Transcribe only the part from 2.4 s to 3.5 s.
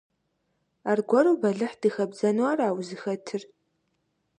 ара узыхэтыр?